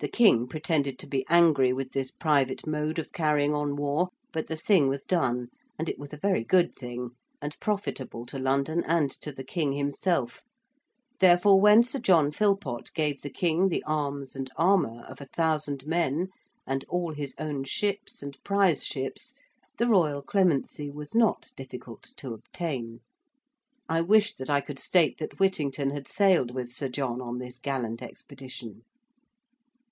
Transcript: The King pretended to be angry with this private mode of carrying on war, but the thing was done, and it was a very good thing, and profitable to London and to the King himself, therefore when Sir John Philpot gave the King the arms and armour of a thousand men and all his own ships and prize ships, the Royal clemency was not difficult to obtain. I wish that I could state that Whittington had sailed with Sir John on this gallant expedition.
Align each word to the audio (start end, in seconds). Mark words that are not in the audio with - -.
The 0.00 0.08
King 0.10 0.48
pretended 0.48 0.98
to 0.98 1.06
be 1.06 1.24
angry 1.30 1.72
with 1.72 1.92
this 1.92 2.10
private 2.10 2.66
mode 2.66 2.98
of 2.98 3.12
carrying 3.12 3.54
on 3.54 3.74
war, 3.74 4.10
but 4.32 4.48
the 4.48 4.56
thing 4.56 4.88
was 4.88 5.02
done, 5.04 5.48
and 5.78 5.88
it 5.88 5.98
was 5.98 6.12
a 6.12 6.18
very 6.18 6.44
good 6.44 6.74
thing, 6.74 7.12
and 7.40 7.58
profitable 7.58 8.26
to 8.26 8.38
London 8.38 8.82
and 8.86 9.10
to 9.22 9.30
the 9.32 9.44
King 9.44 9.72
himself, 9.72 10.42
therefore 11.20 11.58
when 11.58 11.82
Sir 11.84 12.00
John 12.00 12.32
Philpot 12.32 12.90
gave 12.92 13.22
the 13.22 13.30
King 13.30 13.68
the 13.68 13.82
arms 13.84 14.36
and 14.36 14.50
armour 14.58 15.04
of 15.04 15.22
a 15.22 15.26
thousand 15.26 15.86
men 15.86 16.28
and 16.66 16.84
all 16.90 17.14
his 17.14 17.34
own 17.38 17.64
ships 17.64 18.20
and 18.22 18.36
prize 18.44 18.84
ships, 18.84 19.32
the 19.78 19.88
Royal 19.88 20.20
clemency 20.20 20.90
was 20.90 21.14
not 21.14 21.50
difficult 21.56 22.02
to 22.16 22.34
obtain. 22.34 23.00
I 23.88 24.00
wish 24.02 24.34
that 24.34 24.50
I 24.50 24.60
could 24.60 24.80
state 24.80 25.16
that 25.18 25.38
Whittington 25.38 25.90
had 25.90 26.08
sailed 26.08 26.50
with 26.54 26.70
Sir 26.72 26.88
John 26.88 27.22
on 27.22 27.38
this 27.38 27.58
gallant 27.58 28.02
expedition. 28.02 28.82